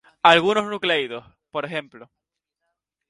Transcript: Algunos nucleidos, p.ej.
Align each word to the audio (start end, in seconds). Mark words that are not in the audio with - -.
Algunos 0.23 0.65
nucleidos, 0.73 1.23
p.ej. 1.51 2.09